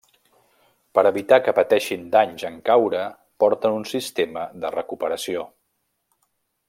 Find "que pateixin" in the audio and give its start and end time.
1.47-2.07